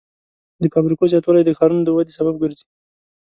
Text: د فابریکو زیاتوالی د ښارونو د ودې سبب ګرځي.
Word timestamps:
د 0.61 0.63
فابریکو 0.73 1.09
زیاتوالی 1.11 1.43
د 1.45 1.51
ښارونو 1.57 1.81
د 1.85 1.89
ودې 1.95 2.13
سبب 2.17 2.35
ګرځي. 2.41 2.65